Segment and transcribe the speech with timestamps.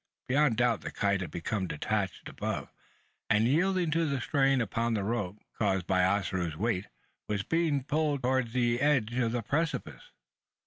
[0.27, 2.73] Beyond doubt the kite had become detached above;
[3.29, 6.87] and, yielding to the strain upon the rope, caused by Ossaroo's weighty
[7.29, 10.09] was being pulled towards the edge of the precipice!